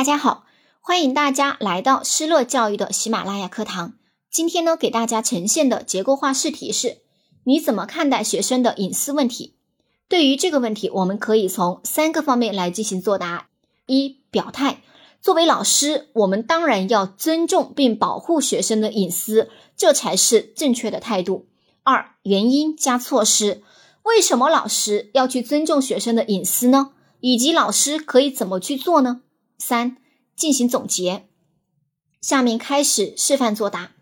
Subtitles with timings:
[0.00, 0.46] 大家好，
[0.80, 3.98] 欢迎大家来到施乐教育的喜马拉雅课堂。
[4.30, 7.02] 今天呢，给大家呈现的结构化试题是：
[7.44, 9.56] 你怎么看待学生的隐私问题？
[10.08, 13.48] 对于这个问题，我们可以从三个方面来进行作答：
[13.84, 14.82] 一、表态，
[15.20, 21.44] 作为老师，我们当然要尊重并保护学生的隐私，这才是正确的态度；
[21.82, 23.62] 二、原因加措施，
[24.04, 26.92] 为什么老师要去尊重学生的隐私呢？
[27.20, 29.20] 以及老师可以怎么去做呢？
[29.60, 29.98] 三、
[30.34, 31.26] 进行总结。
[32.20, 33.92] 下面开始示范作答。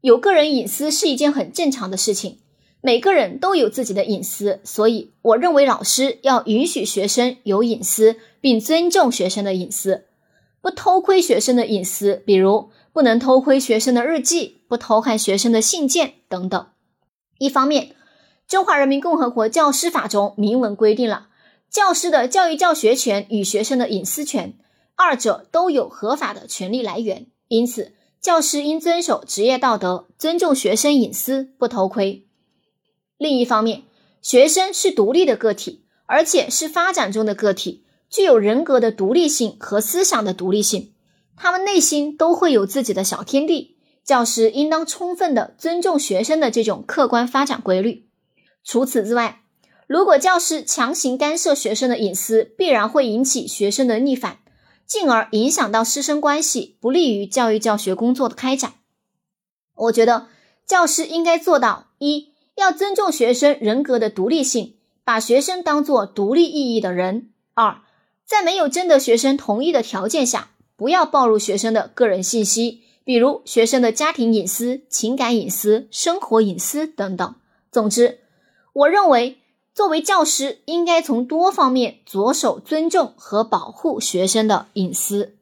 [0.00, 2.38] 有个人隐私是一件很正常的事情，
[2.80, 10.04] 每个人都有自己的隐私，所以我认为老师要允许学生有隐私，并尊重学生的隐私，
[10.60, 16.66] 不偷窥学生的隐私，比如不能偷窥学生的日记，不偷看学生的信件等等。
[17.38, 17.86] 一方面，
[18.46, 21.28] 《中华人民共和国教师法》中明文规定了。
[21.74, 24.56] 教师的教育教学权与学生的隐私权，
[24.94, 32.28] 二者都有合法的权利来源，因此教师应遵守职业道德，尊重学生隐私，不偷窥。
[33.18, 33.82] 另一方面，
[34.22, 40.94] 学生是独立的个体，而且是发展中的个体，具有人格的独立性和思想的独立性，
[41.36, 43.78] 他们内心都会有自己的小天地。
[44.04, 48.06] 教师应当充分的尊重学生的这种客观发展规律。
[48.62, 49.40] 除此之外，
[49.86, 54.38] 如果教师强行干涉学生的隐私，必然会引起学生的逆反，
[54.86, 58.74] 进而影响到师生关系，不利于教育教学工作的开展。
[59.74, 60.28] 我觉得
[60.64, 67.82] 教师应该做到：一要尊重学生人格的独立性，把学生当作独立意义的人；二
[68.24, 77.34] 在没有征得学生同意的条件下，不要暴露学生的个人信息，比如学生的家庭隐私、情感隐私、生活隐私等等。
[77.70, 78.20] 总之，
[78.72, 79.36] 我认为。
[79.74, 85.34] 作为教师，应该从多方面着手尊重和保护学生的隐私。